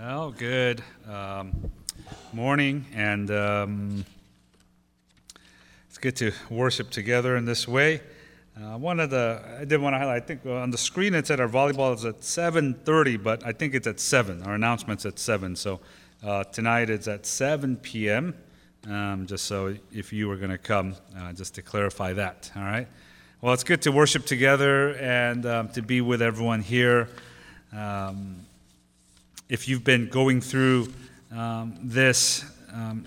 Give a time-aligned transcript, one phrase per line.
[0.00, 0.80] Well, good
[1.10, 1.72] um,
[2.32, 4.04] morning, and um,
[5.88, 8.02] it's good to worship together in this way.
[8.56, 10.22] Uh, one of the I did want to highlight.
[10.22, 13.74] I think on the screen it said our volleyball is at 7:30, but I think
[13.74, 14.40] it's at seven.
[14.44, 15.56] Our announcement's at seven.
[15.56, 15.80] So
[16.24, 18.36] uh, tonight it's at 7 p.m.
[18.88, 22.52] Um, just so if you were going to come, uh, just to clarify that.
[22.54, 22.86] All right.
[23.40, 27.08] Well, it's good to worship together and um, to be with everyone here.
[27.72, 28.46] Um,
[29.48, 30.88] if you've been going through
[31.34, 33.06] um, this um,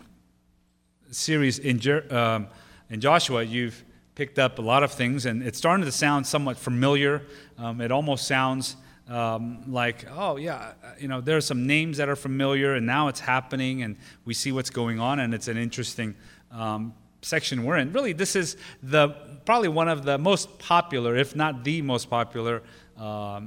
[1.11, 2.47] series in, Jer- um,
[2.89, 3.83] in Joshua, you've
[4.15, 7.21] picked up a lot of things, and it's starting to sound somewhat familiar.
[7.57, 8.75] Um, it almost sounds
[9.07, 13.07] um, like, oh, yeah, you know, there are some names that are familiar, and now
[13.07, 16.15] it's happening, and we see what's going on, and it's an interesting
[16.51, 17.93] um, section we're in.
[17.93, 19.09] Really, this is the
[19.45, 22.63] probably one of the most popular, if not the most popular,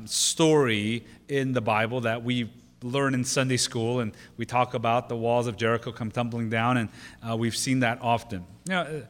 [0.06, 2.50] story in the Bible that we
[2.84, 6.76] learn in Sunday school, and we talk about the walls of Jericho come tumbling down,
[6.76, 6.88] and
[7.28, 8.44] uh, we've seen that often.
[8.68, 9.00] You know, uh,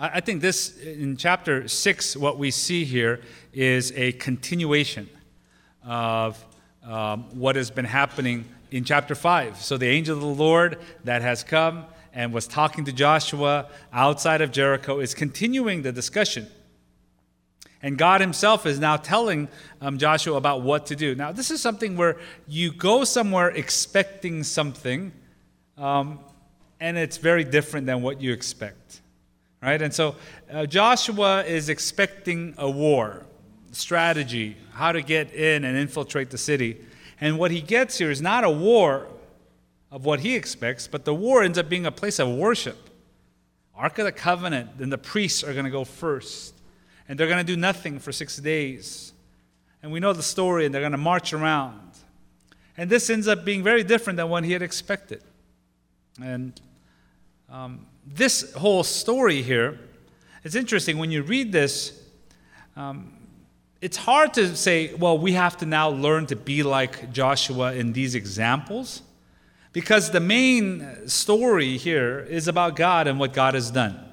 [0.00, 3.20] I, think this, in chapter 6, what we see here
[3.52, 5.08] is a continuation
[5.84, 6.44] of
[6.84, 9.60] um, what has been happening in chapter 5.
[9.62, 14.40] So the angel of the Lord that has come and was talking to Joshua outside
[14.40, 16.48] of Jericho is continuing the discussion
[17.82, 19.48] and God Himself is now telling
[19.80, 21.14] um, Joshua about what to do.
[21.14, 25.12] Now, this is something where you go somewhere expecting something,
[25.76, 26.18] um,
[26.80, 29.00] and it's very different than what you expect.
[29.62, 29.80] Right?
[29.80, 30.16] And so
[30.50, 33.26] uh, Joshua is expecting a war,
[33.72, 36.84] strategy, how to get in and infiltrate the city.
[37.20, 39.08] And what he gets here is not a war
[39.90, 42.90] of what he expects, but the war ends up being a place of worship.
[43.74, 46.54] Ark of the Covenant, then the priests are going to go first
[47.08, 49.12] and they're going to do nothing for six days.
[49.82, 51.80] And we know the story, and they're going to march around.
[52.76, 55.22] And this ends up being very different than what he had expected.
[56.22, 56.60] And
[57.50, 59.78] um, this whole story here,
[60.44, 60.98] it's interesting.
[60.98, 62.00] When you read this,
[62.76, 63.12] um,
[63.80, 67.92] it's hard to say, well, we have to now learn to be like Joshua in
[67.92, 69.02] these examples.
[69.72, 74.07] Because the main story here is about God and what God has done.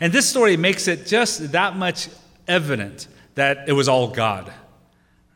[0.00, 2.08] And this story makes it just that much
[2.46, 4.52] evident that it was all God.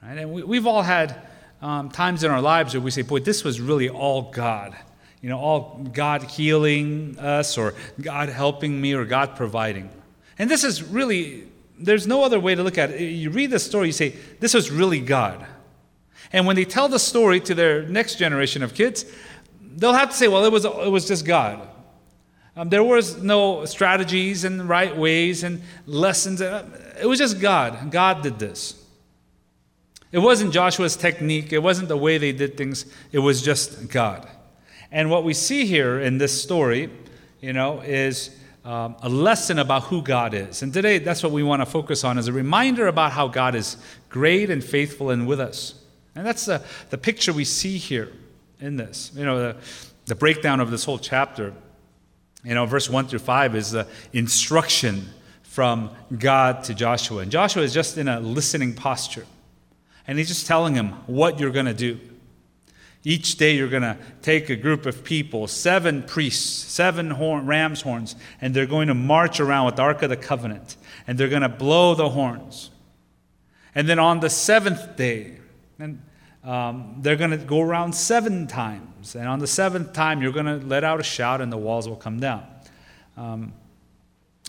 [0.03, 0.19] Right?
[0.19, 1.17] And we, have all had
[1.63, 4.75] um, times in our lives where we say, boy, this was really all God.
[5.21, 9.91] You know, all God healing us, or God helping me, or God providing.
[10.39, 11.45] And this is really,
[11.79, 13.03] there's no other way to look at it.
[13.03, 15.45] You read the story, you say, this was really God.
[16.33, 19.05] And when they tell the story to their next generation of kids,
[19.77, 21.69] they'll have to say, well, it was, it was just God.
[22.57, 26.41] Um, there was no strategies and right ways and lessons.
[26.41, 27.91] It was just God.
[27.91, 28.81] God did this.
[30.13, 34.29] It wasn't Joshua's technique, it wasn't the way they did things, it was just God.
[34.91, 36.91] And what we see here in this story,
[37.41, 40.63] you know, is um, a lesson about who God is.
[40.63, 43.55] And today, that's what we want to focus on, is a reminder about how God
[43.55, 43.77] is
[44.09, 45.75] great and faithful and with us.
[46.17, 46.61] And that's the,
[46.91, 48.11] the picture we see here
[48.61, 49.13] in this.
[49.15, 49.57] You know, the,
[50.07, 51.55] the breakdown of this whole chapter
[52.45, 55.09] you know, verse 1 through 5 is the instruction
[55.43, 57.23] from God to Joshua.
[57.23, 59.27] And Joshua is just in a listening posture.
[60.07, 62.01] And he's just telling him what you're going to do.
[63.03, 67.81] Each day you're going to take a group of people, seven priests, seven horn, ram's
[67.81, 70.77] horns, and they're going to march around with the Ark of the Covenant.
[71.07, 72.71] And they're going to blow the horns.
[73.75, 75.39] And then on the seventh day,
[75.79, 76.03] and
[76.45, 79.15] um, they're going to go around seven times.
[79.15, 81.89] And on the seventh time, you're going to let out a shout, and the walls
[81.89, 82.47] will come down.
[83.17, 83.53] Um,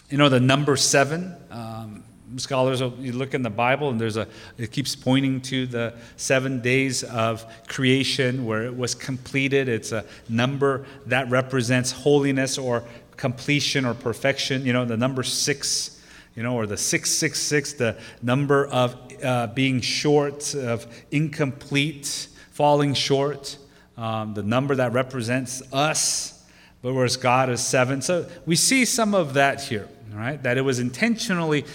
[0.09, 2.03] you know, the number seven, um,
[2.37, 6.61] scholars, you look in the Bible, and there's a, it keeps pointing to the seven
[6.61, 9.67] days of creation where it was completed.
[9.67, 12.83] It's a number that represents holiness or
[13.17, 14.65] completion or perfection.
[14.65, 16.00] You know, the number six
[16.35, 23.57] you know, or the 666, the number of uh, being short, of incomplete, falling short,
[23.97, 26.43] um, the number that represents us,
[26.81, 28.01] but whereas God is seven.
[28.01, 30.41] So we see some of that here, right?
[30.41, 31.65] That it was intentionally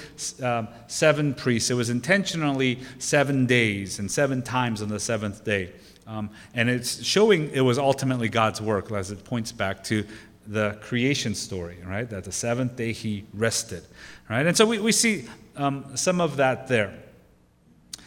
[0.42, 5.72] um, seven priests, it was intentionally seven days and seven times on the seventh day.
[6.06, 10.04] Um, and it's showing it was ultimately God's work as it points back to
[10.46, 12.08] the creation story, right?
[12.08, 13.82] That the seventh day he rested,
[14.28, 14.46] right?
[14.46, 16.93] And so we, we see um, some of that there.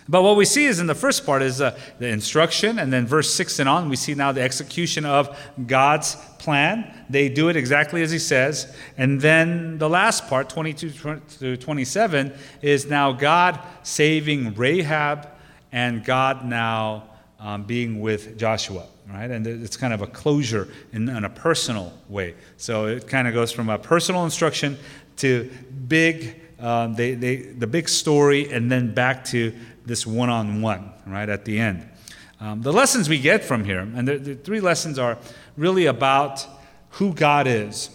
[0.10, 3.06] But what we see is in the first part is uh, the instruction, and then
[3.06, 5.38] verse 6 and on, we see now the execution of
[5.68, 7.06] God's plan.
[7.12, 8.76] They do it exactly as He says.
[8.98, 12.34] And then the last part, 22 to 27,
[12.64, 15.30] is now God saving Rahab
[15.72, 17.04] and God now
[17.40, 19.30] um, being with Joshua, right?
[19.30, 22.34] And it's kind of a closure in, in a personal way.
[22.58, 24.78] So it kind of goes from a personal instruction
[25.20, 25.50] to
[25.88, 29.54] big, um, they, they, the big story, and then back to
[29.86, 31.88] this one on one, right, at the end.
[32.40, 35.18] Um, the lessons we get from here, and the, the three lessons are
[35.58, 36.46] really about
[36.92, 37.90] who God is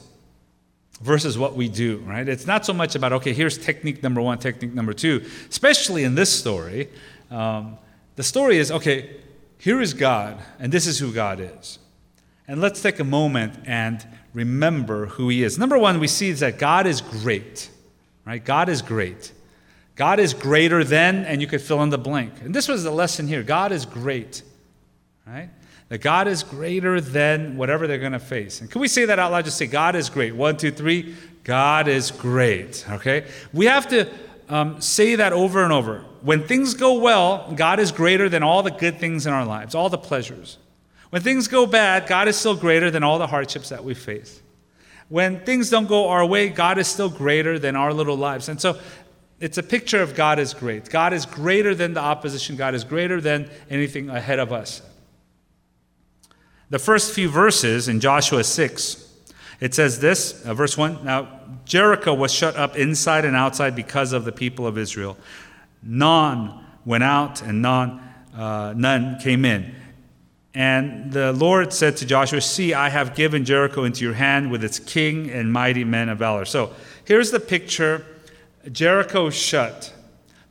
[1.00, 2.28] versus what we do, right?
[2.28, 6.14] It's not so much about, okay, here's technique number one, technique number two, especially in
[6.14, 6.88] this story.
[7.30, 7.78] Um,
[8.16, 9.16] the story is, okay,
[9.58, 11.78] here is God, and this is who God is.
[12.46, 15.58] And let's take a moment and remember who He is.
[15.58, 17.70] Number one, we see is that God is great,
[18.26, 18.44] right?
[18.44, 19.32] God is great.
[19.96, 22.32] God is greater than, and you could fill in the blank.
[22.42, 24.42] And this was the lesson here God is great,
[25.26, 25.48] right?
[25.88, 28.60] That God is greater than whatever they're going to face.
[28.60, 29.44] And can we say that out loud?
[29.44, 30.34] Just say, God is great.
[30.34, 31.14] One, two, three.
[31.44, 33.26] God is great, okay?
[33.52, 34.10] We have to
[34.48, 35.98] um, say that over and over.
[36.22, 39.74] When things go well, God is greater than all the good things in our lives,
[39.74, 40.56] all the pleasures.
[41.10, 44.40] When things go bad, God is still greater than all the hardships that we face.
[45.08, 48.48] When things don't go our way, God is still greater than our little lives.
[48.48, 48.78] And so
[49.38, 50.88] it's a picture of God is great.
[50.88, 54.82] God is greater than the opposition, God is greater than anything ahead of us.
[56.70, 59.04] The first few verses in Joshua 6
[59.60, 64.12] it says this, uh, verse 1 Now Jericho was shut up inside and outside because
[64.12, 65.16] of the people of Israel.
[65.82, 68.00] None went out and none,
[68.36, 69.74] uh, none came in.
[70.54, 74.62] And the Lord said to Joshua, See, I have given Jericho into your hand with
[74.62, 76.44] its king and mighty men of valor.
[76.44, 76.72] So
[77.04, 78.06] here's the picture
[78.70, 79.92] Jericho shut.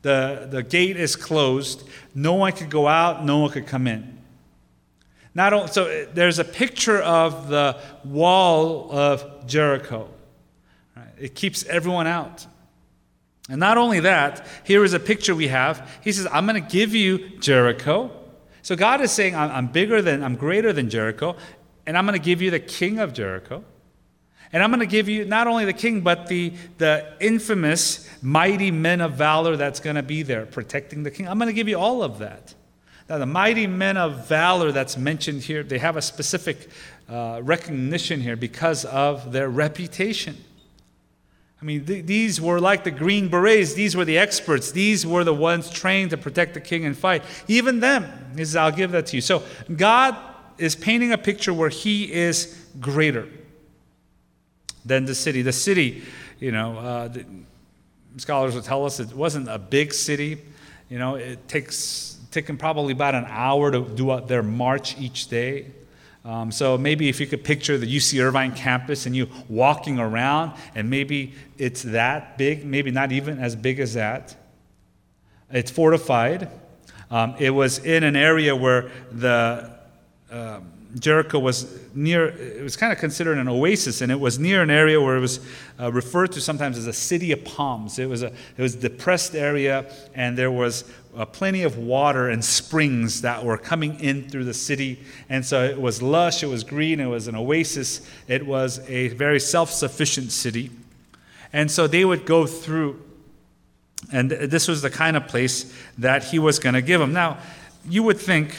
[0.02, 1.88] The, the gate is closed.
[2.14, 4.18] No one could go out, no one could come in.
[5.34, 10.08] Not only, so uh, there's a picture of the wall of Jericho.
[11.18, 12.46] It keeps everyone out.
[13.48, 15.90] And not only that, here is a picture we have.
[16.02, 18.10] He says, I'm going to give you Jericho.
[18.64, 21.36] So God is saying, I'm bigger than, I'm greater than Jericho,
[21.86, 23.62] and I'm going to give you the king of Jericho.
[24.54, 28.70] And I'm going to give you not only the king, but the, the infamous mighty
[28.70, 31.28] men of valor that's going to be there protecting the king.
[31.28, 32.54] I'm going to give you all of that.
[33.06, 36.70] Now, the mighty men of valor that's mentioned here, they have a specific
[37.06, 40.42] uh, recognition here because of their reputation.
[41.64, 43.72] I mean, th- these were like the Green Berets.
[43.72, 44.70] These were the experts.
[44.70, 47.22] These were the ones trained to protect the king and fight.
[47.48, 48.04] Even them,
[48.36, 49.22] he says, I'll give that to you.
[49.22, 49.42] So
[49.74, 50.14] God
[50.58, 53.26] is painting a picture where he is greater
[54.84, 55.40] than the city.
[55.40, 56.02] The city,
[56.38, 57.08] you know, uh,
[58.18, 60.42] scholars will tell us it wasn't a big city.
[60.90, 65.68] You know, it takes taken probably about an hour to do their march each day.
[66.24, 70.52] Um, so maybe if you could picture the UC Irvine campus and you walking around,
[70.74, 74.34] and maybe it's that big, maybe not even as big as that.
[75.50, 76.48] It's fortified.
[77.10, 79.70] Um, it was in an area where the
[80.30, 84.62] um, Jericho was near, it was kind of considered an oasis, and it was near
[84.62, 85.40] an area where it was
[85.80, 87.98] uh, referred to sometimes as a city of palms.
[87.98, 90.84] It was a, it was a depressed area, and there was
[91.16, 95.00] uh, plenty of water and springs that were coming in through the city.
[95.28, 99.08] And so it was lush, it was green, it was an oasis, it was a
[99.08, 100.70] very self sufficient city.
[101.52, 103.00] And so they would go through,
[104.12, 107.12] and this was the kind of place that he was going to give them.
[107.12, 107.38] Now,
[107.88, 108.58] you would think,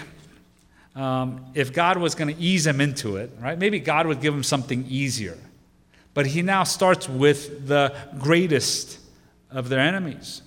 [0.96, 3.58] um, if God was going to ease him into it, right?
[3.58, 5.38] Maybe God would give him something easier.
[6.14, 9.00] But he now starts with the greatest
[9.52, 10.42] of their enemies.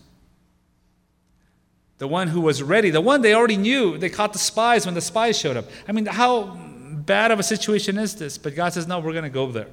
[1.99, 3.99] The one who was ready, the one they already knew.
[3.99, 5.67] They caught the spies when the spies showed up.
[5.87, 6.57] I mean, how
[6.93, 8.39] bad of a situation is this?
[8.39, 9.69] But God says, no, we're going to go there.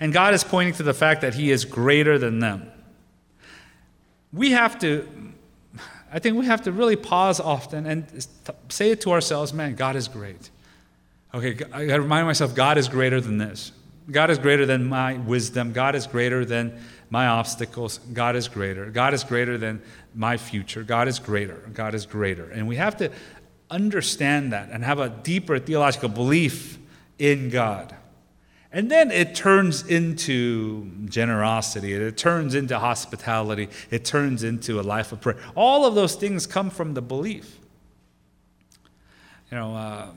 [0.00, 2.70] And God is pointing to the fact that He is greater than them.
[4.32, 5.08] We have to
[6.16, 8.26] I think we have to really pause often and
[8.70, 10.48] say it to ourselves man, God is great.
[11.34, 13.70] Okay, I gotta remind myself God is greater than this.
[14.10, 15.74] God is greater than my wisdom.
[15.74, 16.80] God is greater than
[17.10, 17.98] my obstacles.
[18.14, 18.86] God is greater.
[18.86, 19.82] God is greater than
[20.14, 20.82] my future.
[20.82, 21.68] God is greater.
[21.74, 22.48] God is greater.
[22.48, 23.12] And we have to
[23.70, 26.78] understand that and have a deeper theological belief
[27.18, 27.94] in God.
[28.72, 35.12] And then it turns into generosity, it turns into hospitality, it turns into a life
[35.12, 35.38] of prayer.
[35.54, 37.58] All of those things come from the belief.
[39.50, 40.08] You know, uh,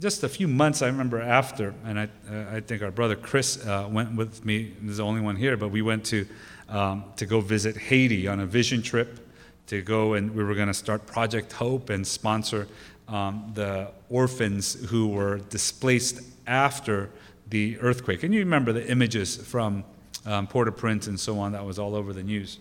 [0.00, 3.64] just a few months I remember after, and I, uh, I think our brother Chris
[3.64, 6.26] uh, went with me, he's the only one here, but we went to,
[6.68, 9.28] um, to go visit Haiti on a vision trip
[9.66, 12.66] to go and we were going to start Project Hope and sponsor
[13.10, 17.10] um, the orphans who were displaced after
[17.50, 18.22] the earthquake.
[18.22, 19.84] And you remember the images from
[20.24, 22.58] um, Port au Prince and so on that was all over the news.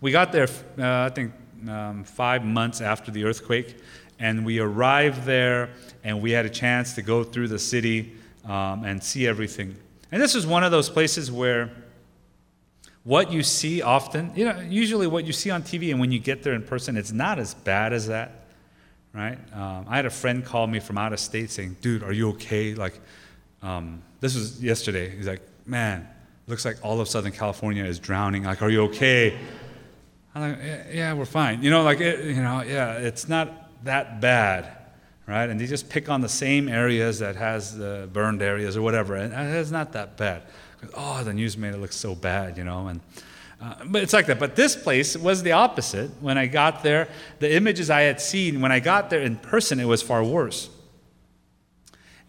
[0.00, 0.48] We got there,
[0.78, 1.32] uh, I think,
[1.68, 3.76] um, five months after the earthquake.
[4.18, 5.70] And we arrived there,
[6.04, 8.12] and we had a chance to go through the city
[8.44, 9.76] um, and see everything.
[10.12, 11.70] And this is one of those places where
[13.04, 16.18] what you see often, you know, usually what you see on TV, and when you
[16.18, 18.39] get there in person, it's not as bad as that,
[19.12, 19.38] right?
[19.54, 22.30] Um, I had a friend call me from out of state saying, "Dude, are you
[22.30, 23.00] okay?" Like,
[23.62, 25.14] um, this was yesterday.
[25.16, 26.08] He's like, "Man,
[26.46, 28.44] looks like all of Southern California is drowning.
[28.44, 29.38] Like, are you okay?"
[30.34, 33.84] I'm like, "Yeah, yeah we're fine." You know, like, it, you know, yeah, it's not
[33.84, 34.70] that bad,
[35.26, 35.48] right?
[35.48, 39.16] And they just pick on the same areas that has the burned areas or whatever,
[39.16, 40.42] and it's not that bad
[40.94, 42.88] oh, the news made it look so bad, you know.
[42.88, 43.00] And
[43.62, 44.38] uh, but it's like that.
[44.38, 46.10] But this place was the opposite.
[46.20, 47.08] When I got there,
[47.40, 50.70] the images I had seen when I got there in person, it was far worse.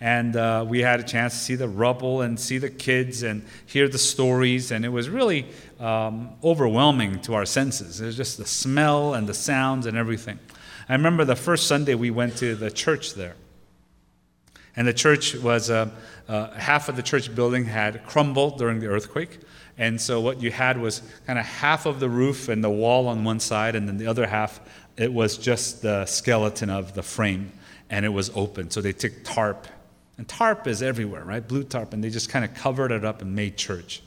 [0.02, 3.46] And uh, we had a chance to see the rubble and see the kids and
[3.68, 5.46] hear the stories, and it was really
[5.80, 8.02] um, overwhelming to our senses.
[8.02, 10.40] It was just the smell and the sounds and everything.
[10.90, 13.36] I remember the first Sunday we went to the church there.
[14.76, 15.90] And the church was, uh,
[16.28, 19.40] uh, half of the church building had crumbled during the earthquake.
[19.82, 23.08] And so what you had was kind of half of the roof and the wall
[23.08, 24.60] on one side, and then the other half,
[24.96, 27.52] it was just the skeleton of the frame,
[27.90, 28.70] and it was open.
[28.70, 29.66] So they took tarp.
[30.20, 31.46] And tarp is everywhere, right?
[31.46, 31.94] Blue tarp.
[31.94, 34.04] And they just kind of covered it up and made church.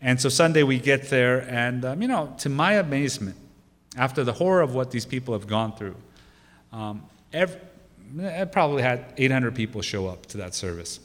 [0.00, 3.36] And so Sunday we get there, and, um, you know, to my amazement,
[3.98, 5.96] after the horror of what these people have gone through,
[6.72, 7.60] um, every,
[8.24, 10.98] I probably had 800 people show up to that service.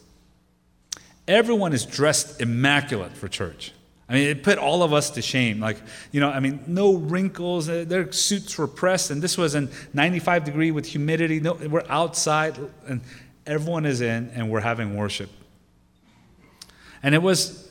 [1.28, 3.74] Everyone is dressed immaculate for church.
[4.10, 5.60] I mean, it put all of us to shame.
[5.60, 5.78] Like,
[6.12, 7.68] you know, I mean, no wrinkles.
[7.68, 11.42] Uh, their suits were pressed, and this was in 95 degree with humidity.
[11.42, 12.58] No, we're outside,
[12.88, 13.02] and
[13.46, 15.30] everyone is in, and we're having worship.
[17.04, 17.70] And it was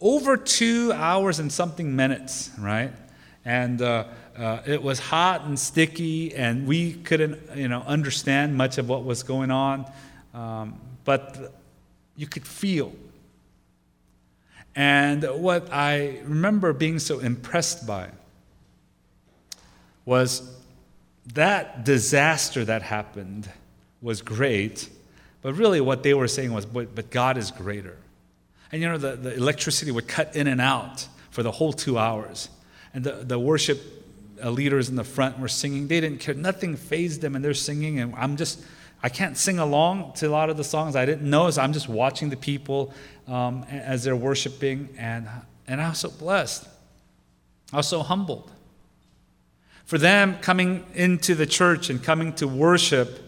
[0.00, 2.92] over two hours and something minutes, right?
[3.46, 4.04] And uh,
[4.36, 9.04] uh, it was hot and sticky, and we couldn't, you know, understand much of what
[9.04, 9.90] was going on.
[10.34, 11.54] Um, but
[12.16, 12.92] you could feel.
[14.74, 18.10] And what I remember being so impressed by
[20.04, 20.50] was
[21.34, 23.48] that disaster that happened
[24.02, 24.88] was great,
[25.42, 27.96] but really what they were saying was, but, but God is greater.
[28.72, 31.96] And you know, the, the electricity would cut in and out for the whole two
[31.96, 32.48] hours.
[32.92, 33.80] And the, the worship
[34.42, 35.88] leaders in the front were singing.
[35.88, 36.34] They didn't care.
[36.34, 38.00] Nothing phased them, and they're singing.
[38.00, 38.62] And I'm just
[39.04, 40.96] I can't sing along to a lot of the songs.
[40.96, 42.94] I didn't know, so I'm just watching the people
[43.28, 45.28] um, as they're worshiping, and,
[45.68, 46.66] and I was so blessed.
[47.70, 48.50] I was so humbled.
[49.84, 53.18] For them, coming into the church and coming to worship,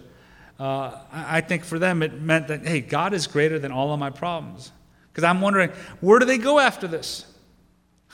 [0.58, 4.00] uh, I think for them it meant that, hey, God is greater than all of
[4.00, 4.72] my problems.
[5.12, 5.68] Because I'm wondering,
[6.00, 7.26] where do they go after this?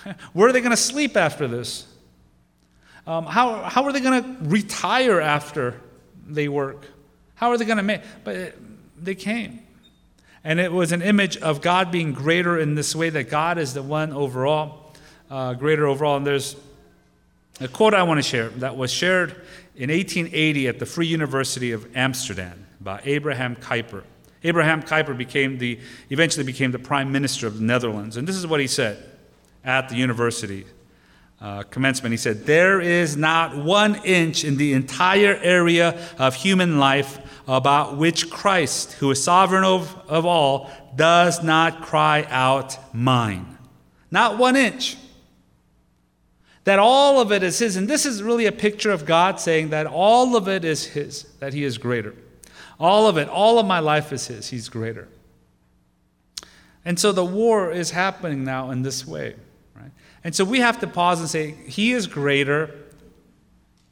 [0.33, 1.87] Where are they going to sleep after this?
[3.07, 5.81] Um, how, how are they going to retire after
[6.27, 6.87] they work?
[7.43, 8.03] How are they going to make?
[8.23, 8.55] But
[8.97, 9.65] they came.
[10.45, 13.75] And it was an image of God being greater in this way, that God is
[13.75, 14.93] the one overall,
[15.29, 16.19] uh, greater overall.
[16.19, 16.55] And there's
[17.61, 19.31] a quote I want to share that was shared
[19.75, 24.05] in 1880 at the Free University of Amsterdam by Abraham Kuyper.
[24.45, 25.81] Abraham Kuyper became the,
[26.11, 28.17] eventually became the prime minister of the Netherlands.
[28.17, 29.05] And this is what he said
[29.65, 30.65] at the university
[31.43, 32.13] uh, commencement.
[32.13, 37.19] He said, There is not one inch in the entire area of human life
[37.49, 43.59] about which Christ, who is sovereign of, of all, does not cry out, Mine.
[44.11, 44.97] Not one inch.
[46.65, 47.75] That all of it is His.
[47.75, 51.25] And this is really a picture of God saying that all of it is His,
[51.41, 52.15] that He is greater.
[52.79, 54.51] All of it, all of my life is His.
[54.51, 55.09] He's greater.
[56.85, 59.35] And so the war is happening now in this way.
[60.25, 62.75] And so we have to pause and say, He is greater.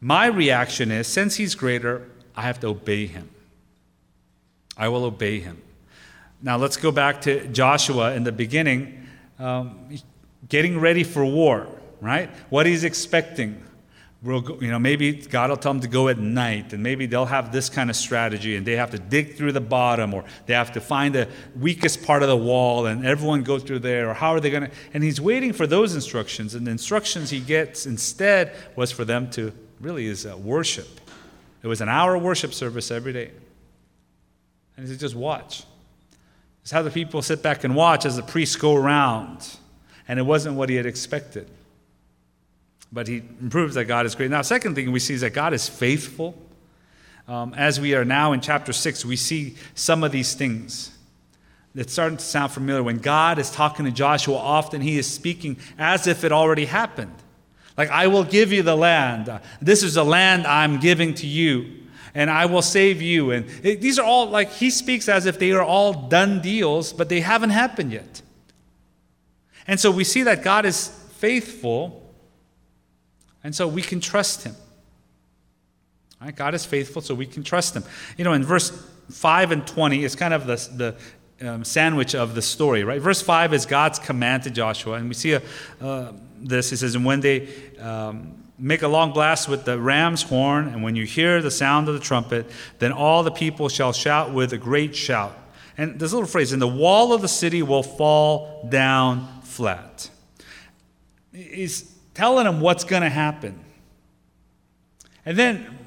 [0.00, 3.28] My reaction is, since He's greater, I have to obey Him.
[4.80, 5.60] I will obey him.
[6.40, 9.06] Now let's go back to Joshua in the beginning,
[9.38, 9.90] um,
[10.48, 11.68] getting ready for war,
[12.00, 12.30] right?
[12.48, 13.62] What he's expecting.
[14.22, 17.06] We'll go, you know, maybe God will tell them to go at night, and maybe
[17.06, 20.24] they'll have this kind of strategy, and they have to dig through the bottom, or
[20.44, 21.26] they have to find the
[21.58, 24.64] weakest part of the wall, and everyone go through there, or how are they going
[24.64, 24.70] to?
[24.92, 29.30] And he's waiting for those instructions, and the instructions he gets instead was for them
[29.30, 31.00] to really is worship.
[31.62, 33.30] It was an hour worship service every day.
[34.76, 35.64] And he said, just watch.
[36.62, 39.56] It's how the people sit back and watch as the priests go around.
[40.08, 41.50] And it wasn't what he had expected.
[42.92, 44.30] But he proves that God is great.
[44.30, 46.36] Now, second thing we see is that God is faithful.
[47.28, 50.96] Um, as we are now in chapter 6, we see some of these things.
[51.74, 52.82] It's starting to sound familiar.
[52.82, 57.14] When God is talking to Joshua, often he is speaking as if it already happened.
[57.76, 59.30] Like, I will give you the land.
[59.62, 63.30] This is the land I'm giving to you, and I will save you.
[63.30, 66.92] And it, these are all, like, he speaks as if they are all done deals,
[66.92, 68.22] but they haven't happened yet.
[69.68, 71.99] And so we see that God is faithful,
[73.42, 74.54] and so we can trust him.
[76.20, 76.34] Right?
[76.34, 77.84] God is faithful, so we can trust him.
[78.18, 78.70] You know, in verse
[79.10, 80.94] 5 and 20, it's kind of the,
[81.40, 83.00] the um, sandwich of the story, right?
[83.00, 85.42] Verse 5 is God's command to Joshua, and we see a,
[85.80, 86.70] uh, this.
[86.70, 90.82] He says, And when they um, make a long blast with the ram's horn, and
[90.82, 94.52] when you hear the sound of the trumpet, then all the people shall shout with
[94.52, 95.36] a great shout.
[95.78, 100.10] And this little phrase, and the wall of the city will fall down flat.
[101.32, 103.58] He's telling them what's going to happen.
[105.24, 105.78] And then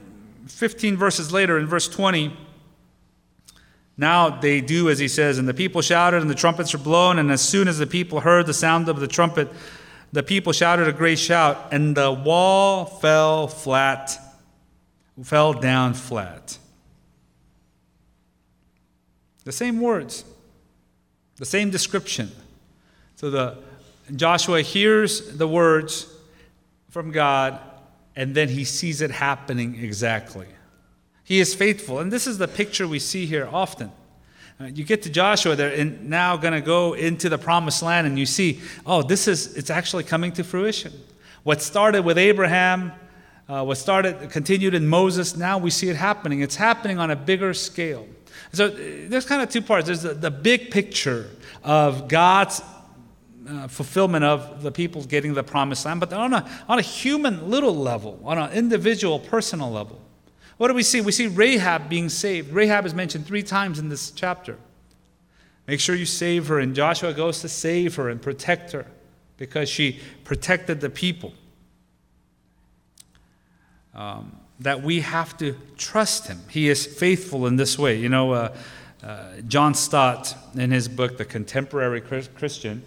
[0.48, 2.36] 15 verses later, in verse 20,
[3.98, 7.20] now they do as he says, and the people shouted, and the trumpets were blown,
[7.20, 9.48] and as soon as the people heard the sound of the trumpet,
[10.12, 14.18] the people shouted a great shout, and the wall fell flat,
[15.22, 16.58] fell down flat.
[19.44, 20.26] The same words,
[21.36, 22.32] the same description.
[23.18, 23.60] So the
[24.16, 26.08] Joshua hears the words
[26.94, 27.60] from God,
[28.16, 30.46] and then he sees it happening exactly.
[31.24, 31.98] He is faithful.
[31.98, 33.92] And this is the picture we see here often.
[34.62, 38.20] Uh, you get to Joshua, they're now going to go into the promised land, and
[38.20, 40.94] you see, oh, this is, it's actually coming to fruition.
[41.42, 42.92] What started with Abraham,
[43.50, 46.42] uh, what started, continued in Moses, now we see it happening.
[46.42, 48.06] It's happening on a bigger scale.
[48.52, 48.72] So uh,
[49.08, 49.88] there's kind of two parts.
[49.88, 51.32] There's the, the big picture
[51.64, 52.62] of God's
[53.50, 57.50] uh, fulfillment of the people getting the promised land, but on a, on a human
[57.50, 60.00] little level, on an individual, personal level.
[60.58, 61.02] What do we see?
[61.02, 62.52] We see Rahab being saved.
[62.54, 64.58] Rahab is mentioned three times in this chapter.
[65.68, 68.86] Make sure you save her, and Joshua goes to save her and protect her
[69.38, 71.34] because she protected the people.
[73.94, 76.40] Um, that we have to trust him.
[76.50, 77.98] He is faithful in this way.
[77.98, 78.56] You know, uh,
[79.04, 82.84] uh, John Stott, in his book, The Contemporary Christian,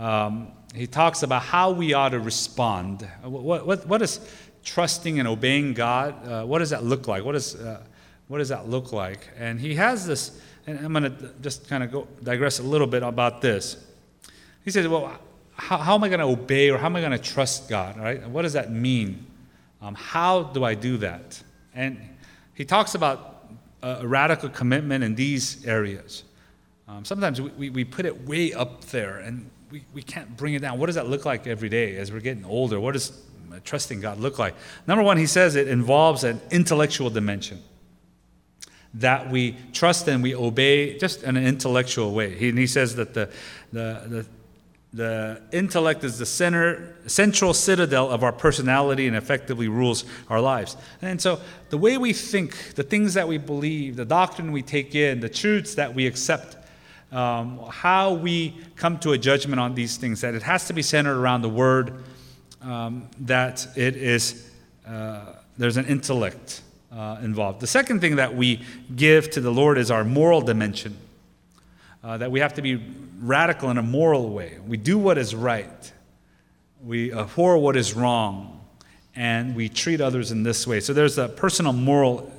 [0.00, 3.06] um, he talks about how we ought to respond.
[3.22, 4.18] What, what, what is
[4.64, 6.26] trusting and obeying God?
[6.26, 7.22] Uh, what does that look like?
[7.22, 7.82] What, is, uh,
[8.28, 9.28] what does that look like?
[9.36, 12.86] And he has this, and I'm going to just kind of go digress a little
[12.86, 13.76] bit about this.
[14.64, 15.18] He says, Well,
[15.54, 17.98] how, how am I going to obey or how am I going to trust God?
[17.98, 18.26] Right?
[18.26, 19.26] What does that mean?
[19.82, 21.42] Um, how do I do that?
[21.74, 22.00] And
[22.54, 23.50] he talks about
[23.82, 26.24] a radical commitment in these areas.
[26.90, 30.54] Um, sometimes we, we, we put it way up there and we, we can't bring
[30.54, 30.78] it down.
[30.78, 32.80] What does that look like every day as we're getting older?
[32.80, 33.16] What does
[33.64, 34.56] trusting God look like?
[34.88, 37.62] Number one, he says it involves an intellectual dimension.
[38.94, 42.36] That we trust and we obey just in an intellectual way.
[42.36, 43.30] He, and he says that the,
[43.72, 44.26] the, the
[44.92, 50.76] the intellect is the center, central citadel of our personality and effectively rules our lives.
[51.00, 54.96] And so, the way we think, the things that we believe, the doctrine we take
[54.96, 56.56] in, the truths that we accept,
[57.12, 60.82] um, how we come to a judgment on these things, that it has to be
[60.82, 62.02] centered around the Word,
[62.62, 64.50] um, that it is,
[64.86, 67.60] uh, there's an intellect uh, involved.
[67.60, 68.62] The second thing that we
[68.94, 70.96] give to the Lord is our moral dimension,
[72.02, 72.82] uh, that we have to be
[73.20, 74.58] radical in a moral way.
[74.66, 75.92] We do what is right,
[76.84, 78.60] we abhor what is wrong,
[79.14, 80.80] and we treat others in this way.
[80.80, 82.32] So there's a personal moral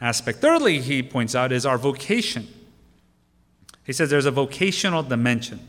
[0.00, 0.40] aspect.
[0.40, 2.48] Thirdly, he points out, is our vocation.
[3.86, 5.60] He says there's a vocational dimension,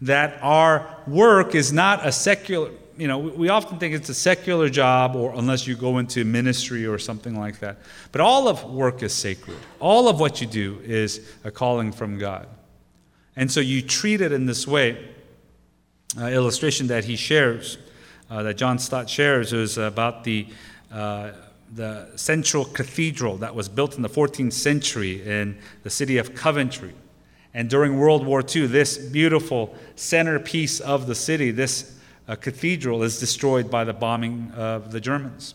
[0.00, 4.68] that our work is not a secular, you know, we often think it's a secular
[4.68, 7.78] job or unless you go into ministry or something like that.
[8.10, 9.56] But all of work is sacred.
[9.78, 12.48] All of what you do is a calling from God.
[13.36, 15.08] And so you treat it in this way.
[16.18, 17.78] Uh, illustration that he shares,
[18.28, 20.46] uh, that John Stott shares, is about the,
[20.92, 21.30] uh,
[21.74, 26.92] the central cathedral that was built in the 14th century in the city of Coventry.
[27.54, 33.20] And during World War II, this beautiful centerpiece of the city, this uh, cathedral, is
[33.20, 35.54] destroyed by the bombing of the Germans.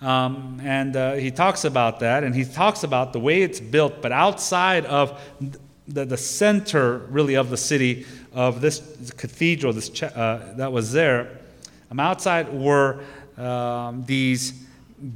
[0.00, 4.02] Um, and uh, he talks about that, and he talks about the way it's built,
[4.02, 5.20] but outside of
[5.86, 10.92] the, the center, really, of the city, of this cathedral this ch- uh, that was
[10.92, 11.38] there,
[11.90, 13.04] um, outside were
[13.38, 14.64] um, these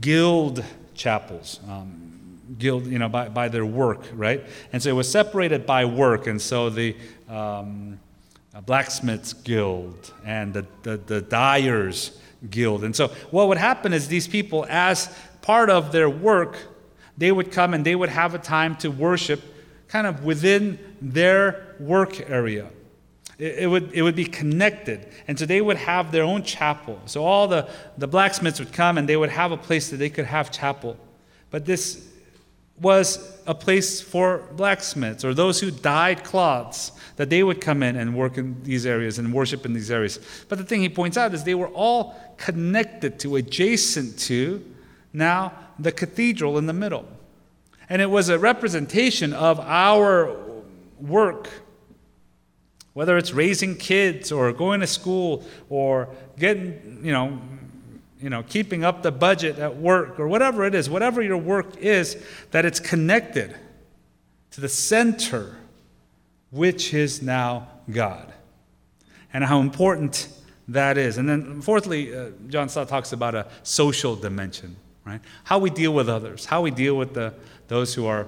[0.01, 1.61] guild chapels.
[1.69, 2.08] Um,
[2.57, 4.45] guild, you know, by, by their work, right?
[4.73, 6.27] And so it was separated by work.
[6.27, 6.97] And so the
[7.29, 8.01] um,
[8.65, 12.19] blacksmiths guild and the, the, the dyers
[12.51, 12.85] guild.
[12.85, 16.57] And so what would happen is these people, as part of their work,
[17.17, 19.43] they would come and they would have a time to worship
[19.89, 22.69] kind of within their work area.
[23.39, 25.09] It, it, would, it would be connected.
[25.27, 27.01] And so they would have their own chapel.
[27.07, 30.11] So all the, the blacksmiths would come and they would have a place that they
[30.11, 30.97] could have chapel.
[31.51, 32.09] But this
[32.81, 37.97] was a place for blacksmiths or those who dyed cloths, that they would come in
[37.97, 40.21] and work in these areas and worship in these areas.
[40.49, 44.65] But the thing he points out is they were all connected to, adjacent to,
[45.13, 47.07] now the cathedral in the middle.
[47.89, 50.37] And it was a representation of our
[51.01, 51.49] work,
[52.93, 57.41] whether it's raising kids or going to school or getting, you know,
[58.21, 61.77] you know, keeping up the budget at work or whatever it is, whatever your work
[61.77, 63.57] is, that it's connected
[64.51, 65.57] to the center,
[66.51, 68.33] which is now God.
[69.33, 70.29] And how important
[70.69, 71.19] that is.
[71.19, 75.21] And then, fourthly, uh, John Stott talks about a social dimension, right?
[75.45, 77.35] How we deal with others, how we deal with the,
[77.69, 78.27] those who are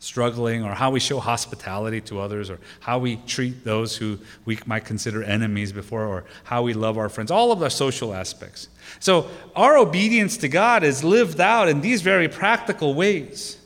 [0.00, 4.58] struggling, or how we show hospitality to others, or how we treat those who we
[4.64, 8.68] might consider enemies before, or how we love our friends, all of the social aspects.
[8.98, 13.58] So, our obedience to God is lived out in these very practical ways.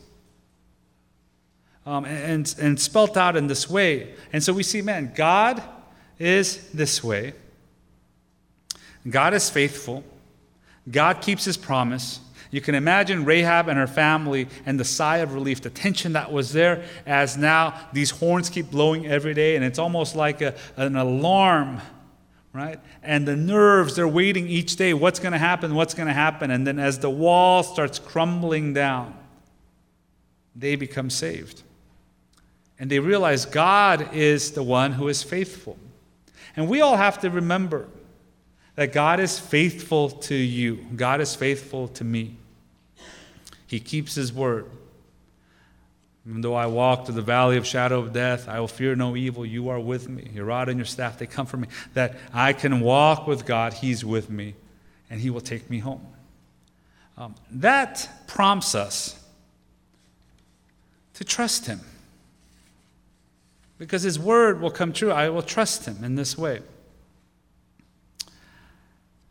[1.87, 4.15] Um, and, and spelt out in this way.
[4.33, 5.61] And so we see, man, God
[6.17, 7.33] is this way
[9.07, 10.03] God is faithful,
[10.89, 12.19] God keeps his promise.
[12.55, 16.31] You can imagine Rahab and her family and the sigh of relief, the tension that
[16.31, 20.55] was there as now these horns keep blowing every day, and it's almost like a,
[20.77, 21.81] an alarm,
[22.53, 22.79] right?
[23.03, 26.49] And the nerves, they're waiting each day what's going to happen, what's going to happen.
[26.49, 29.19] And then as the wall starts crumbling down,
[30.55, 31.61] they become saved.
[32.79, 35.77] And they realize God is the one who is faithful.
[36.55, 37.89] And we all have to remember
[38.75, 42.37] that God is faithful to you, God is faithful to me.
[43.67, 44.69] He keeps His word.
[46.27, 49.15] Even though I walk through the valley of shadow of death, I will fear no
[49.15, 49.45] evil.
[49.45, 50.29] You are with me.
[50.33, 51.67] Your rod and your staff, they come comfort me.
[51.93, 54.55] That I can walk with God, He's with me,
[55.09, 56.05] and He will take me home.
[57.17, 59.23] Um, that prompts us
[61.13, 61.79] to trust Him
[63.77, 65.11] because His word will come true.
[65.11, 66.61] I will trust Him in this way.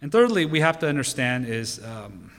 [0.00, 2.30] And thirdly, we have to understand is um,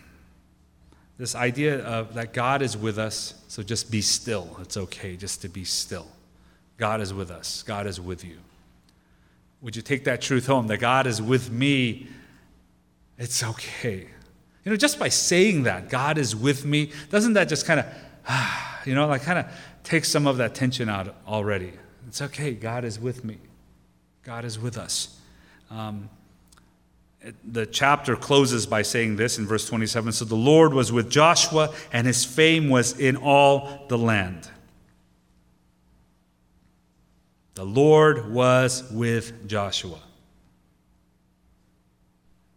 [1.18, 4.58] this idea of that God is with us, so just be still.
[4.62, 6.08] It's okay just to be still.
[6.78, 8.38] God is with us, God is with you.
[9.62, 12.08] Would you take that truth home that God is with me?
[13.18, 14.08] It's okay.
[14.64, 17.86] You know, just by saying that, God is with me, doesn't that just kind of,
[18.86, 19.46] you know, like kind of
[19.84, 21.72] take some of that tension out already?
[22.08, 22.54] It's okay.
[22.54, 23.38] God is with me.
[24.24, 25.20] God is with us.
[25.70, 26.10] Um,
[27.44, 31.74] the chapter closes by saying this in verse 27 So the Lord was with Joshua,
[31.92, 34.50] and his fame was in all the land.
[37.56, 40.00] The Lord was with Joshua.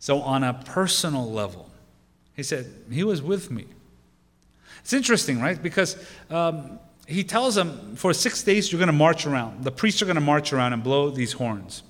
[0.00, 1.70] So, on a personal level,
[2.34, 3.66] he said, He was with me.
[4.80, 5.60] It's interesting, right?
[5.60, 5.96] Because
[6.30, 9.64] um, he tells them, For six days, you're going to march around.
[9.64, 11.82] The priests are going to march around and blow these horns.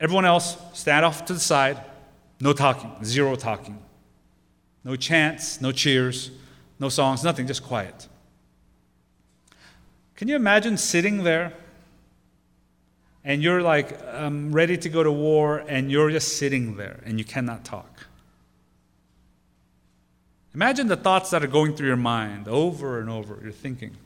[0.00, 1.80] Everyone else, stand off to the side.
[2.40, 3.78] No talking, zero talking.
[4.84, 6.30] No chants, no cheers,
[6.78, 8.08] no songs, nothing, just quiet.
[10.14, 11.52] Can you imagine sitting there
[13.24, 17.18] and you're like um, ready to go to war and you're just sitting there and
[17.18, 18.06] you cannot talk?
[20.54, 23.38] Imagine the thoughts that are going through your mind over and over.
[23.42, 23.96] You're thinking,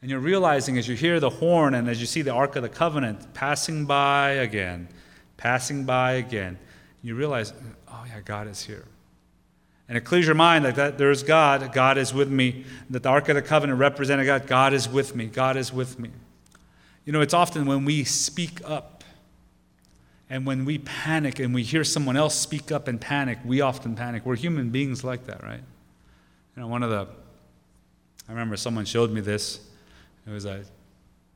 [0.00, 2.62] And you're realizing as you hear the horn and as you see the Ark of
[2.62, 4.88] the Covenant passing by again,
[5.36, 6.58] passing by again,
[7.02, 7.52] you realize,
[7.88, 8.84] oh yeah, God is here.
[9.88, 13.08] And it clears your mind that, that there's God, God is with me, that the
[13.08, 16.10] Ark of the Covenant represented God, God is with me, God is with me.
[17.04, 19.02] You know, it's often when we speak up
[20.30, 23.96] and when we panic and we hear someone else speak up and panic, we often
[23.96, 24.26] panic.
[24.26, 25.62] We're human beings like that, right?
[26.54, 27.08] You know, one of the,
[28.28, 29.60] I remember someone showed me this.
[30.28, 30.62] It was a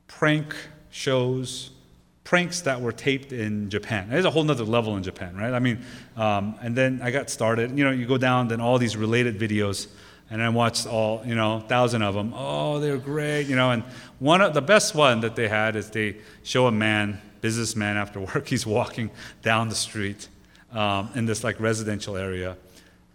[0.05, 0.55] prank
[0.91, 1.71] shows,
[2.23, 4.07] pranks that were taped in Japan.
[4.09, 5.51] There's a whole nother level in Japan, right?
[5.51, 5.79] I mean,
[6.15, 7.75] um, and then I got started.
[7.75, 9.87] You know, you go down, then all these related videos,
[10.29, 12.33] and I watched all, you know, thousand of them.
[12.35, 13.71] Oh, they're great, you know.
[13.71, 13.81] And
[14.19, 18.19] one of the best one that they had is they show a man, businessman after
[18.35, 19.09] work, he's walking
[19.41, 20.27] down the street
[20.71, 22.57] um, in this like residential area,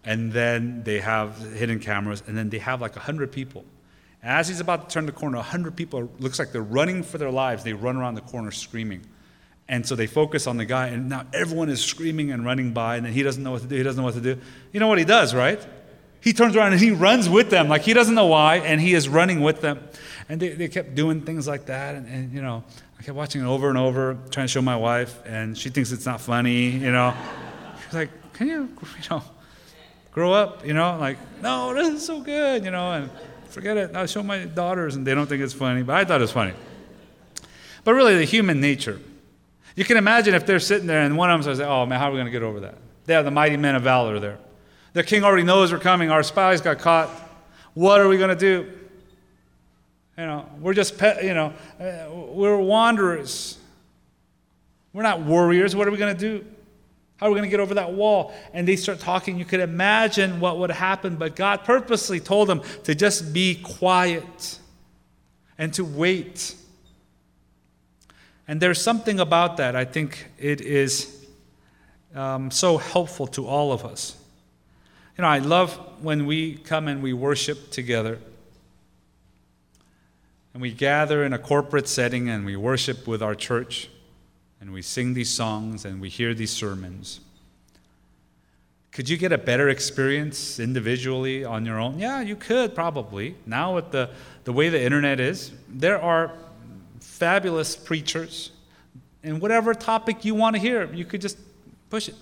[0.03, 3.63] and then they have hidden cameras, and then they have like a hundred people
[4.21, 7.31] as he's about to turn the corner, 100 people, looks like they're running for their
[7.31, 7.63] lives.
[7.63, 9.05] They run around the corner screaming.
[9.69, 12.97] And so they focus on the guy, and now everyone is screaming and running by,
[12.97, 13.75] and then he doesn't know what to do.
[13.75, 14.41] He doesn't know what to do.
[14.73, 15.63] You know what he does, right?
[16.21, 17.69] He turns around and he runs with them.
[17.69, 19.79] Like he doesn't know why, and he is running with them.
[20.27, 21.95] And they, they kept doing things like that.
[21.95, 22.63] And, and, you know,
[22.99, 25.91] I kept watching it over and over, trying to show my wife, and she thinks
[25.91, 27.13] it's not funny, you know.
[27.85, 29.23] She's like, can you, you know,
[30.11, 30.97] grow up, you know?
[30.99, 33.09] Like, no, this is so good, you know, and
[33.49, 33.95] forget it.
[33.95, 36.31] I'll show my daughters, and they don't think it's funny, but I thought it was
[36.31, 36.53] funny.
[37.83, 38.99] But really, the human nature.
[39.75, 42.09] You can imagine if they're sitting there and one of them says, oh man, how
[42.09, 42.75] are we going to get over that?
[43.05, 44.37] They have the mighty men of valor there.
[44.93, 46.09] The king already knows we're coming.
[46.09, 47.09] Our spies got caught.
[47.75, 48.69] What are we going to do?
[50.17, 53.57] You know, we're just, pe- you know, uh, we're wanderers.
[54.91, 55.75] We're not warriors.
[55.75, 56.45] What are we going to do?
[57.19, 58.33] How are we going to get over that wall?
[58.53, 59.37] And they start talking.
[59.37, 64.57] You could imagine what would happen, but God purposely told them to just be quiet
[65.57, 66.55] and to wait.
[68.47, 69.75] And there's something about that.
[69.75, 71.25] I think it is
[72.15, 74.15] um, so helpful to all of us.
[75.17, 78.17] You know, I love when we come and we worship together.
[80.53, 83.89] And we gather in a corporate setting and we worship with our church.
[84.61, 87.21] And we sing these songs and we hear these sermons.
[88.91, 91.99] Could you get a better experience individually on your own?
[91.99, 93.35] Yeah, you could probably.
[93.45, 94.09] Now, with the,
[94.43, 96.33] the way the internet is, there are
[96.99, 98.51] fabulous preachers.
[99.23, 101.37] And whatever topic you want to hear, you could just
[101.89, 102.15] push it.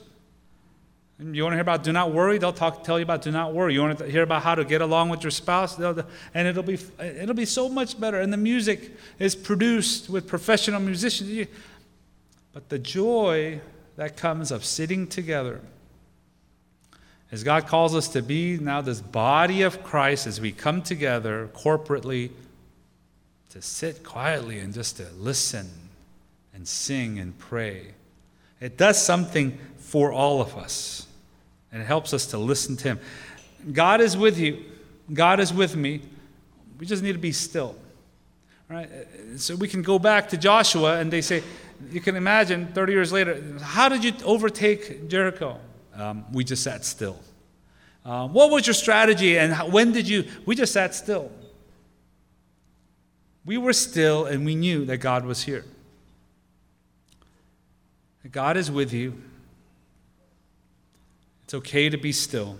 [1.19, 2.37] You want to hear about do not worry?
[2.37, 3.73] They'll talk, tell you about do not worry.
[3.73, 5.79] You want to hear about how to get along with your spouse?
[5.79, 8.21] And it'll be, it'll be so much better.
[8.21, 11.47] And the music is produced with professional musicians.
[12.53, 13.61] But the joy
[13.95, 15.61] that comes of sitting together,
[17.31, 21.49] as God calls us to be now this body of Christ, as we come together
[21.53, 22.31] corporately
[23.49, 25.69] to sit quietly and just to listen
[26.53, 27.87] and sing and pray,
[28.59, 31.05] it does something for all of us.
[31.71, 32.99] And it helps us to listen to Him.
[33.73, 34.63] God is with you,
[35.11, 36.01] God is with me.
[36.79, 37.75] We just need to be still.
[38.69, 38.89] Right?
[39.37, 41.41] So we can go back to Joshua and they say,
[41.91, 45.59] you can imagine 30 years later, how did you overtake Jericho?
[45.93, 47.19] Um, we just sat still.
[48.05, 50.25] Uh, what was your strategy and how, when did you?
[50.45, 51.31] We just sat still.
[53.45, 55.65] We were still and we knew that God was here.
[58.31, 59.21] God is with you.
[61.45, 62.59] It's okay to be still.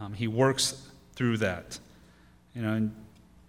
[0.00, 1.78] Um, he works through that.
[2.54, 2.94] You know, in,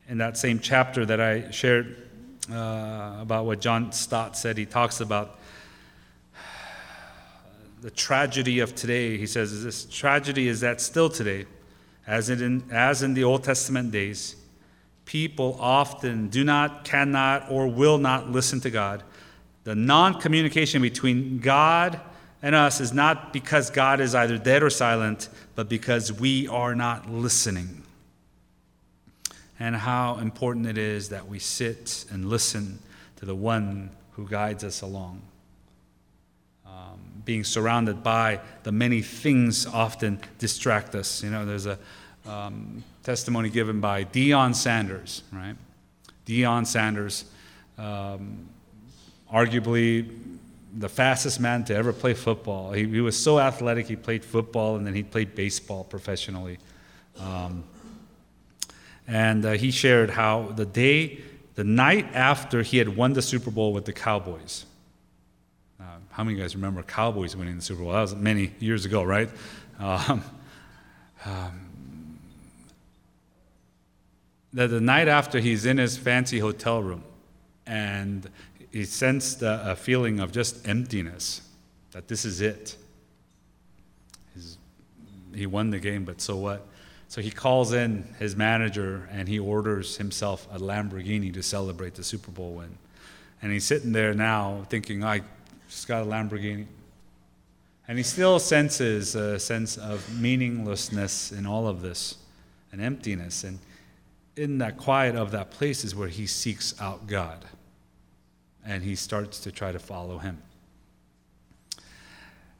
[0.09, 2.06] in, that same chapter that I shared
[2.51, 5.39] uh, about what John Stott said, he talks about
[7.81, 9.17] the tragedy of today.
[9.17, 11.45] He says, This tragedy is that still today,
[12.05, 14.35] as in, as in the Old Testament days,
[15.05, 19.03] people often do not, cannot, or will not listen to God.
[19.63, 21.99] The non communication between God
[22.41, 26.75] and us is not because God is either dead or silent, but because we are
[26.75, 27.76] not listening.
[29.59, 32.79] And how important it is that we sit and listen
[33.17, 35.21] to the one who guides us along.
[36.65, 41.23] Um, being surrounded by the many things often distract us.
[41.23, 41.79] You know, there's a
[42.25, 45.55] um, testimony given by Deion Sanders, right?
[46.25, 47.25] Deion Sanders,
[47.77, 48.49] um,
[49.31, 50.19] arguably
[50.77, 52.71] the fastest man to ever play football.
[52.71, 56.59] He, he, was so athletic, he played football and then he played baseball professionally.
[57.17, 57.63] Um,
[59.07, 61.21] and uh, he shared how the day,
[61.55, 64.65] the night after he had won the Super Bowl with the Cowboys.
[65.79, 67.93] Uh, how many of you guys remember Cowboys winning the Super Bowl?
[67.93, 69.29] That was many years ago, right?
[69.79, 70.23] Um,
[71.25, 72.19] um,
[74.53, 77.03] that the night after he's in his fancy hotel room
[77.65, 78.29] and
[78.71, 81.41] he sensed a, a feeling of just emptiness,
[81.91, 82.75] that this is it.
[84.33, 84.57] He's,
[85.33, 86.67] he won the game, but so what?
[87.09, 92.03] So he calls in his manager and he orders himself a Lamborghini to celebrate the
[92.03, 92.77] Super Bowl win.
[93.41, 95.21] And he's sitting there now thinking, I
[95.69, 96.65] just got a Lamborghini.
[97.87, 102.17] And he still senses a sense of meaninglessness in all of this
[102.71, 103.45] and emptiness.
[103.45, 103.59] And
[104.35, 107.45] in that quiet of that place is where he seeks out God
[108.65, 110.41] and he starts to try to follow him.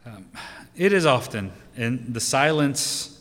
[0.06, 0.26] Um,
[0.76, 3.17] it is often in the silence,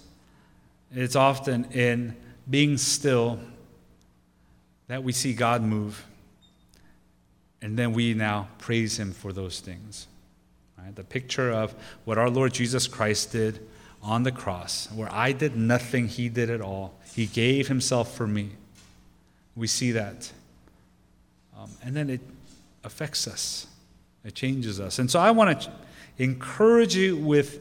[0.94, 2.16] it's often in
[2.48, 3.38] being still
[4.88, 6.04] that we see God move.
[7.60, 10.06] And then we now praise him for those things.
[10.78, 10.94] Right?
[10.94, 13.66] The picture of what our Lord Jesus Christ did
[14.02, 16.94] on the cross, where I did nothing, he did it all.
[17.14, 18.50] He gave himself for me.
[19.56, 20.30] We see that.
[21.58, 22.20] Um, and then it
[22.84, 23.66] affects us,
[24.24, 24.98] it changes us.
[24.98, 25.72] And so I want to
[26.18, 27.60] encourage you with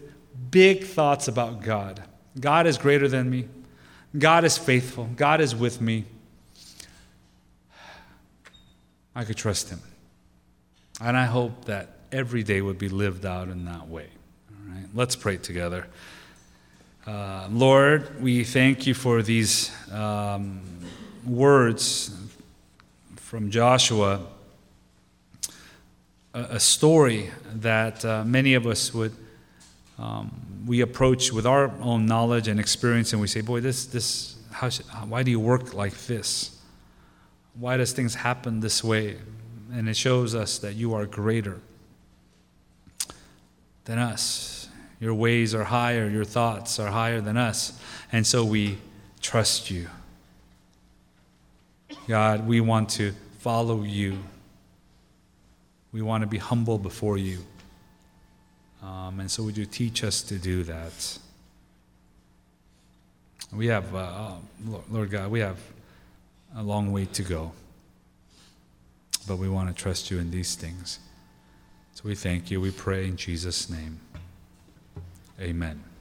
[0.51, 2.03] big thoughts about God.
[2.39, 3.47] God is greater than me.
[4.17, 5.09] God is faithful.
[5.15, 6.05] God is with me.
[9.15, 9.81] I could trust Him.
[11.01, 14.07] And I hope that every day would be lived out in that way.
[14.51, 15.87] All right, let's pray together.
[17.07, 20.61] Uh, Lord, we thank you for these um,
[21.25, 22.17] words
[23.15, 24.21] from Joshua,
[26.33, 29.13] a, a story that uh, many of us would.
[29.97, 34.35] Um, we approach with our own knowledge and experience, and we say, "Boy, this, this,
[34.51, 36.57] how should, why do you work like this?
[37.53, 39.17] Why does things happen this way?"
[39.73, 41.59] And it shows us that you are greater
[43.85, 44.69] than us.
[44.99, 47.79] Your ways are higher, your thoughts are higher than us.
[48.11, 48.77] And so we
[49.21, 49.87] trust you.
[52.07, 54.17] God, we want to follow you.
[55.91, 57.39] We want to be humble before you.
[58.85, 61.17] Um, and so would you teach us to do that?
[63.51, 64.33] We have, uh, uh
[64.91, 65.57] Lord God, we have
[66.55, 67.51] a long way to go.
[69.27, 70.99] But we want to trust you in these things.
[71.95, 72.61] So we thank you.
[72.61, 73.99] We pray in Jesus' name.
[75.41, 75.94] Amen.